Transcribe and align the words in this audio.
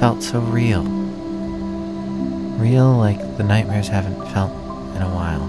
Felt 0.00 0.22
so 0.22 0.40
real. 0.40 0.82
Real 2.58 2.96
like 2.96 3.18
the 3.36 3.44
nightmares 3.44 3.88
haven't 3.88 4.16
felt 4.32 4.50
in 4.96 5.02
a 5.02 5.10
while. 5.14 5.44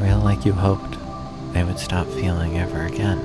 Real 0.00 0.20
like 0.20 0.44
you 0.44 0.52
hoped 0.52 0.96
they 1.52 1.64
would 1.64 1.80
stop 1.80 2.06
feeling 2.06 2.58
ever 2.58 2.86
again. 2.86 3.18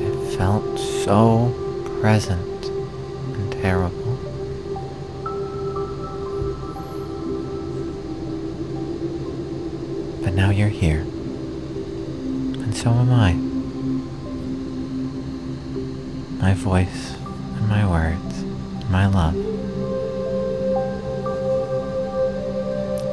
It 0.00 0.36
felt 0.36 0.76
so 0.76 1.54
present 2.00 2.66
and 2.66 3.52
terrible. 3.52 4.05
Now 10.36 10.50
you're 10.50 10.68
here. 10.68 11.00
And 11.00 12.76
so 12.76 12.90
am 12.90 13.10
I. 13.10 13.32
My 16.42 16.52
voice 16.52 17.16
and 17.16 17.68
my 17.68 17.88
words 17.88 18.42
and 18.42 18.90
my 18.90 19.06
love. 19.06 19.34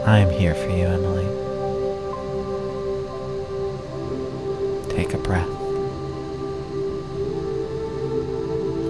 I 0.06 0.20
am 0.20 0.32
here 0.32 0.54
for 0.54 0.70
you, 0.70 0.86
Emily. 0.86 1.24
Take 4.94 5.14
a 5.14 5.18
breath. 5.18 5.48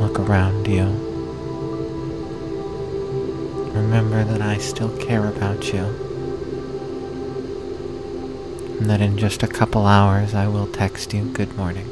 Look 0.01 0.19
around 0.19 0.67
you. 0.67 0.85
Remember 3.73 4.23
that 4.23 4.41
I 4.41 4.57
still 4.57 4.89
care 4.97 5.27
about 5.27 5.71
you. 5.71 6.02
And 8.83 8.89
that 8.89 8.99
in 8.99 9.17
just 9.17 9.43
a 9.43 9.47
couple 9.47 9.85
hours 9.85 10.35
I 10.35 10.49
will 10.49 10.67
text 10.67 11.13
you 11.13 11.23
good 11.23 11.55
morning. 11.55 11.87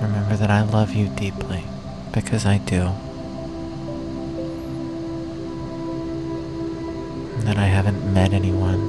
Remember 0.00 0.36
that 0.36 0.50
I 0.50 0.62
love 0.62 0.94
you 0.94 1.08
deeply 1.08 1.64
because 2.12 2.46
I 2.46 2.56
do. 2.56 2.94
And 7.34 7.42
that 7.42 7.58
I 7.58 7.66
haven't 7.66 8.10
met 8.14 8.32
anyone. 8.32 8.80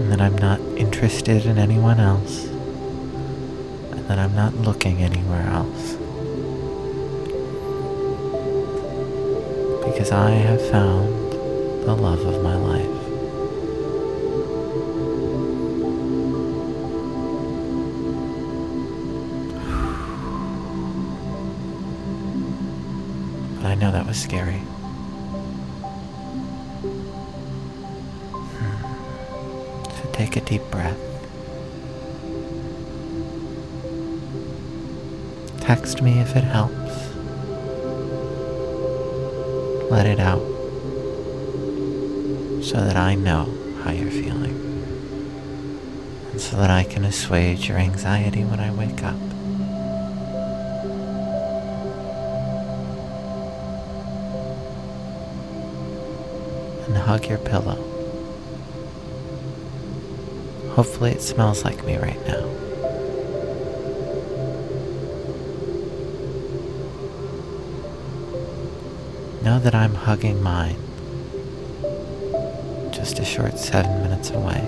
And 0.00 0.10
that 0.10 0.20
I'm 0.20 0.36
not 0.38 0.58
interested 0.76 1.46
in 1.46 1.56
anyone 1.56 2.00
else. 2.00 2.46
And 2.46 4.08
that 4.08 4.18
I'm 4.18 4.34
not 4.34 4.54
looking 4.54 5.04
anywhere 5.04 5.46
else. 5.46 5.98
Because 9.94 10.10
I 10.10 10.30
have 10.30 10.60
found 10.70 11.32
the 11.84 11.94
love 11.94 12.18
of 12.26 12.42
my 12.42 12.56
life. 12.56 12.84
But 23.62 23.66
I 23.66 23.74
know 23.76 23.92
that 23.92 24.04
was 24.04 24.20
scary. 24.20 24.58
Hmm. 28.58 29.90
So 29.92 30.10
take 30.12 30.34
a 30.34 30.40
deep 30.40 30.62
breath. 30.72 30.98
Text 35.60 36.02
me 36.02 36.18
if 36.18 36.34
it 36.34 36.42
helps. 36.42 36.83
Let 39.94 40.06
it 40.06 40.18
out 40.18 40.42
so 42.64 42.80
that 42.80 42.96
I 42.96 43.14
know 43.14 43.44
how 43.84 43.92
you're 43.92 44.10
feeling. 44.10 44.56
And 46.32 46.40
so 46.40 46.56
that 46.56 46.68
I 46.68 46.82
can 46.82 47.04
assuage 47.04 47.68
your 47.68 47.78
anxiety 47.78 48.42
when 48.42 48.58
I 48.58 48.72
wake 48.72 49.04
up. 49.04 49.14
and 56.88 56.96
hug 56.96 57.28
your 57.28 57.38
pillow. 57.38 57.76
Hopefully, 60.72 61.12
it 61.12 61.22
smells 61.22 61.64
like 61.64 61.84
me 61.84 61.98
right 61.98 62.26
now. 62.26 62.63
Know 69.44 69.60
that 69.60 69.74
I'm 69.74 69.94
hugging 69.94 70.42
mine, 70.42 70.76
just 72.92 73.18
a 73.18 73.24
short 73.24 73.58
seven 73.58 74.02
minutes 74.02 74.30
away. 74.30 74.60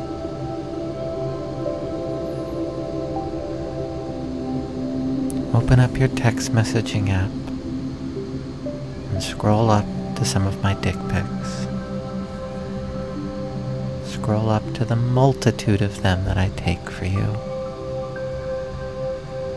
Open 5.55 5.81
up 5.81 5.99
your 5.99 6.09
text 6.09 6.53
messaging 6.53 7.09
app 7.09 7.31
and 9.13 9.23
scroll 9.23 9.71
up 9.71 9.87
to 10.17 10.25
some 10.25 10.47
of 10.47 10.63
my 10.63 10.75
dick 10.75 10.97
pics 11.09 11.67
scroll 14.27 14.51
up 14.51 14.75
to 14.75 14.85
the 14.85 14.97
multitude 14.97 15.81
of 15.81 16.03
them 16.03 16.25
that 16.25 16.37
I 16.37 16.49
take 16.57 16.91
for 16.91 17.05
you. 17.05 17.37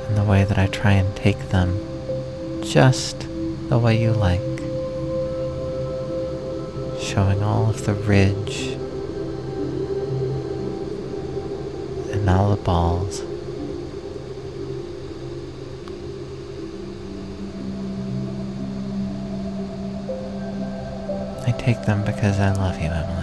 And 0.07 0.15
the 0.15 0.23
way 0.23 0.43
that 0.43 0.59
I 0.59 0.67
try 0.67 0.91
and 0.91 1.15
take 1.15 1.49
them 1.49 1.79
just 2.63 3.25
the 3.69 3.79
way 3.79 3.99
you 3.99 4.11
like. 4.11 4.58
Showing 7.09 7.41
all 7.43 7.69
of 7.69 7.85
the 7.85 7.93
ridge 7.93 8.67
and 12.13 12.29
all 12.29 12.55
the 12.55 12.61
balls. 12.61 13.21
I 21.47 21.51
take 21.57 21.81
them 21.85 22.03
because 22.05 22.39
I 22.39 22.51
love 22.53 22.79
you, 22.79 22.89
Emily 22.89 23.19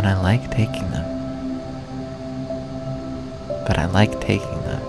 and 0.00 0.08
I 0.08 0.18
like 0.18 0.50
taking 0.50 0.90
them. 0.92 1.04
But 3.66 3.78
I 3.78 3.84
like 3.84 4.18
taking 4.18 4.62
them 4.62 4.82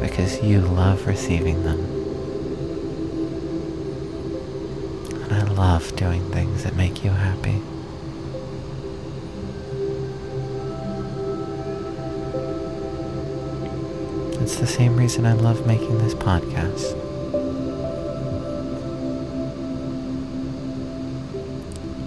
because 0.00 0.42
you 0.42 0.60
love 0.60 1.06
receiving 1.06 1.64
them. 1.64 1.93
I 5.34 5.42
love 5.42 5.96
doing 5.96 6.30
things 6.30 6.62
that 6.62 6.76
make 6.76 7.02
you 7.02 7.10
happy. 7.10 7.60
It's 14.40 14.58
the 14.58 14.66
same 14.68 14.96
reason 14.96 15.26
I 15.26 15.32
love 15.32 15.66
making 15.66 15.98
this 15.98 16.14
podcast. 16.14 16.92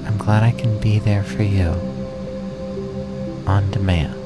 I'm 0.06 0.18
glad 0.18 0.44
I 0.44 0.52
can 0.52 0.80
be 0.80 0.98
there 1.00 1.24
for 1.24 1.44
you 1.44 1.72
on 3.46 3.70
demand. 3.72 4.17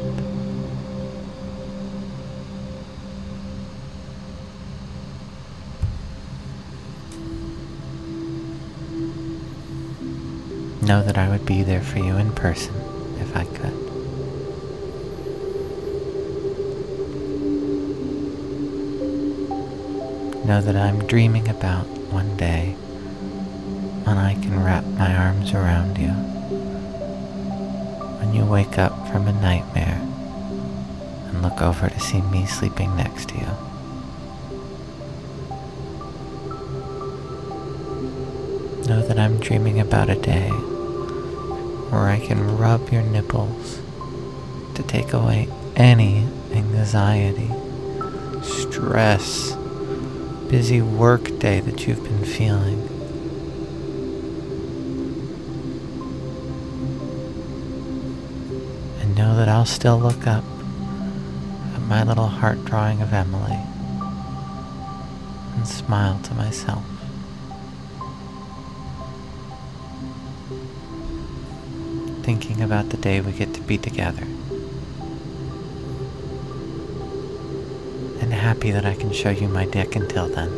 Know 10.82 11.04
that 11.04 11.16
I 11.16 11.30
would 11.30 11.46
be 11.46 11.62
there 11.62 11.82
for 11.82 12.00
you 12.00 12.18
in 12.18 12.32
person 12.32 12.74
if 13.20 13.36
I 13.38 13.46
could. 13.46 13.74
Know 20.44 20.60
that 20.60 20.76
I'm 20.76 21.06
dreaming 21.06 21.48
about 21.48 21.86
one 22.12 22.36
day 22.36 22.72
when 24.06 24.18
I 24.18 24.34
can 24.34 24.64
wrap 24.64 24.84
my 24.84 25.16
arms 25.16 25.54
around 25.54 26.00
you. 26.00 26.10
When 28.18 28.34
you 28.34 28.44
wake 28.44 28.80
up 28.80 29.08
from 29.10 29.28
a 29.28 29.34
nightmare 29.34 30.02
and 31.28 31.44
look 31.44 31.62
over 31.62 31.90
to 31.90 32.00
see 32.00 32.22
me 32.22 32.48
sleeping 32.48 32.96
next 32.98 33.30
to 33.30 33.36
you. 33.36 33.46
Know 38.88 39.04
that 39.08 39.20
I'm 39.20 39.40
dreaming 39.40 39.80
about 39.80 40.10
a 40.10 40.16
day 40.16 40.52
where 41.92 42.08
I 42.08 42.20
can 42.20 42.58
rub 42.58 42.90
your 42.90 43.02
nipples 43.02 43.82
to 44.76 44.84
take 44.84 45.12
away 45.12 45.50
any 45.76 46.26
anxiety, 46.54 47.52
stress, 48.42 49.58
busy 50.50 50.82
work 50.82 51.38
day 51.40 51.60
that 51.60 51.86
you've 51.86 52.02
been 52.04 52.24
feeling. 52.24 52.88
And 59.02 59.16
know 59.18 59.36
that 59.36 59.50
I'll 59.50 59.66
still 59.66 60.00
look 60.00 60.26
up 60.26 60.46
at 61.76 61.82
my 61.90 62.04
little 62.04 62.28
heart 62.28 62.64
drawing 62.64 63.02
of 63.02 63.12
Emily 63.12 63.60
and 65.56 65.68
smile 65.68 66.22
to 66.24 66.34
myself. 66.34 66.91
Thinking 72.32 72.62
about 72.62 72.92
the 72.92 72.96
day 72.96 73.20
we 73.20 73.34
get 73.34 73.54
to 73.56 73.62
be 73.62 73.78
together. 73.78 74.24
And 78.22 78.32
happy 78.32 78.72
that 78.72 78.86
I 78.86 78.96
can 78.96 79.12
show 79.12 79.32
you 79.32 79.50
my 79.50 79.66
dick 79.66 79.98
until 79.98 80.30
then. 80.30 80.50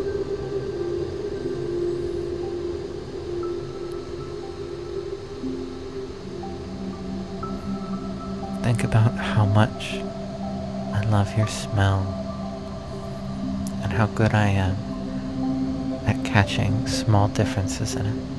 Think 8.61 8.83
about 8.83 9.15
how 9.15 9.45
much 9.45 9.95
I 10.93 11.03
love 11.09 11.35
your 11.35 11.47
smell 11.47 12.01
and 13.81 13.91
how 13.91 14.05
good 14.05 14.35
I 14.35 14.49
am 14.49 14.75
at 16.05 16.23
catching 16.23 16.85
small 16.85 17.29
differences 17.29 17.95
in 17.95 18.05
it. 18.05 18.32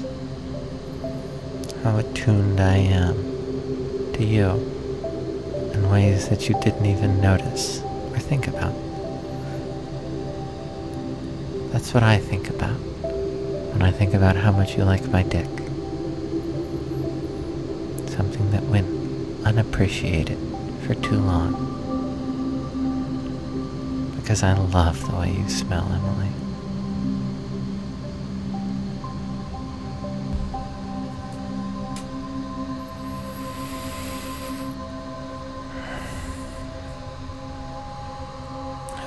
How 1.85 1.99
attuned 1.99 2.61
I 2.61 2.77
am 2.77 3.15
to 4.15 4.25
you 4.25 4.49
in 5.75 5.91
ways 5.91 6.31
that 6.31 6.49
you 6.49 6.59
didn't 6.63 6.87
even 6.87 7.21
notice 7.21 7.83
or 7.83 8.19
think 8.19 8.49
about. 8.49 8.73
That's 11.73 11.93
what 11.93 12.03
I 12.03 12.17
think 12.17 12.49
about 12.49 12.79
when 13.75 13.83
I 13.83 13.91
think 13.91 14.15
about 14.15 14.35
how 14.35 14.51
much 14.51 14.79
you 14.79 14.85
like 14.85 15.07
my 15.09 15.25
dick. 15.25 15.45
Something 18.09 18.51
that 18.53 18.63
went 18.63 18.89
unappreciated 19.45 20.39
for 20.87 20.95
too 20.95 21.19
long. 21.19 21.53
Because 24.17 24.43
I 24.43 24.55
love 24.55 25.07
the 25.07 25.17
way 25.17 25.33
you 25.33 25.51
smell, 25.51 25.87
Emily. 25.93 26.44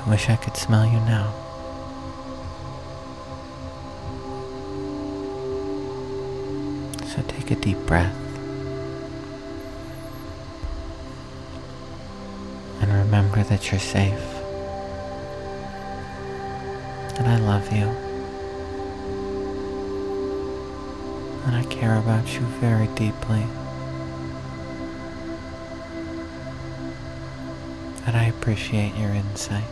Wish 0.07 0.30
I 0.30 0.38
could 0.38 0.56
smell 0.56 0.86
you 0.86 1.00
now. 1.01 1.33
So 7.06 7.21
take 7.27 7.51
a 7.51 7.56
deep 7.56 7.77
breath. 7.86 8.15
And 12.80 12.94
remember 12.94 13.44
that 13.44 13.69
you're 13.69 13.81
safe. 13.81 14.24
And 17.18 17.27
I 17.27 17.38
love 17.39 17.69
you. 17.74 17.88
And 21.45 21.56
I 21.56 21.63
care 21.69 21.98
about 21.98 22.33
you 22.33 22.42
very 22.62 22.88
deeply. 22.88 23.45
And 28.06 28.15
I 28.15 28.25
appreciate 28.25 28.95
your 28.95 29.10
insight. 29.10 29.63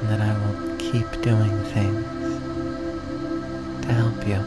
And 0.00 0.08
that 0.08 0.20
I 0.20 0.32
will 0.38 0.76
keep 0.78 1.10
doing 1.22 1.64
things 1.64 2.06
to 3.86 3.92
help 3.92 4.26
you. 4.26 4.44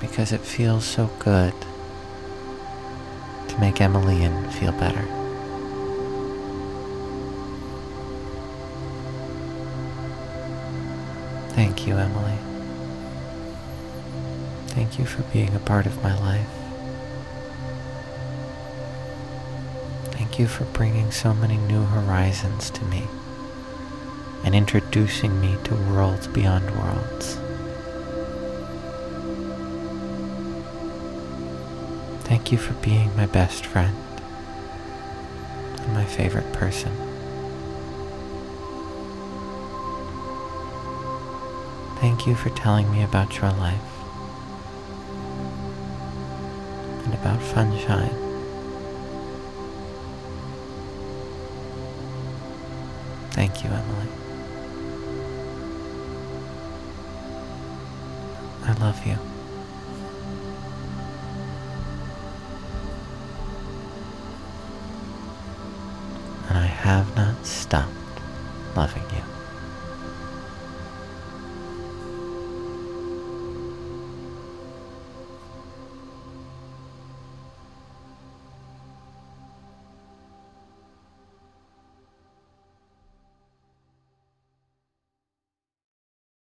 Because 0.00 0.32
it 0.32 0.40
feels 0.40 0.84
so 0.84 1.10
good 1.18 1.54
to 3.48 3.58
make 3.58 3.80
Emily 3.80 4.24
feel 4.52 4.72
better. 4.72 5.04
Thank 11.54 11.86
you, 11.86 11.96
Emily. 11.96 12.38
Thank 14.68 14.98
you 14.98 15.04
for 15.04 15.22
being 15.32 15.54
a 15.54 15.60
part 15.60 15.86
of 15.86 16.02
my 16.02 16.18
life. 16.18 16.63
Thank 20.34 20.40
you 20.40 20.48
for 20.48 20.64
bringing 20.76 21.12
so 21.12 21.32
many 21.32 21.56
new 21.56 21.84
horizons 21.84 22.68
to 22.70 22.84
me 22.86 23.04
and 24.42 24.52
introducing 24.52 25.40
me 25.40 25.56
to 25.62 25.76
worlds 25.76 26.26
beyond 26.26 26.68
worlds. 26.72 27.36
Thank 32.26 32.50
you 32.50 32.58
for 32.58 32.72
being 32.82 33.16
my 33.16 33.26
best 33.26 33.64
friend 33.64 33.96
and 35.82 35.94
my 35.94 36.04
favorite 36.04 36.52
person. 36.52 36.90
Thank 42.00 42.26
you 42.26 42.34
for 42.34 42.50
telling 42.50 42.90
me 42.90 43.04
about 43.04 43.36
your 43.36 43.52
life 43.52 43.80
and 47.04 47.14
about 47.14 47.38
Funshine. 47.38 48.23
Thank 53.34 53.64
you, 53.64 53.70
Emily. 53.70 54.06
I 58.62 58.72
love 58.74 59.04
you. 59.04 59.18
And 66.48 66.58
I 66.58 66.66
have 66.66 67.16
not 67.16 67.44
stopped 67.44 67.90
loving 68.76 69.02
you. 69.10 69.33